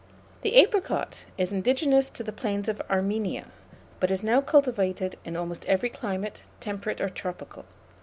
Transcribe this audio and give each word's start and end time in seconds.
The 0.41 0.55
apricot 0.55 1.25
is 1.37 1.53
indigenous 1.53 2.09
to 2.09 2.23
the 2.23 2.31
plains 2.31 2.67
of 2.67 2.81
Armenia, 2.89 3.45
but 3.99 4.09
is 4.09 4.23
now 4.23 4.41
cultivated 4.41 5.15
in 5.23 5.35
almost 5.37 5.63
every 5.65 5.89
climate, 5.89 6.41
temperate 6.59 6.99
or 6.99 7.07
tropical. 7.09 7.65